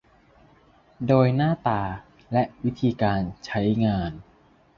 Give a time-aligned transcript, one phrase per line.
[1.07, 1.81] โดยหน้าตา
[2.33, 4.11] และวิธีการใช้งาน